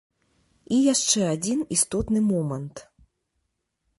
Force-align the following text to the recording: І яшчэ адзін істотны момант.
І 0.77 0.79
яшчэ 0.93 1.21
адзін 1.33 1.59
істотны 1.77 2.19
момант. 2.31 2.75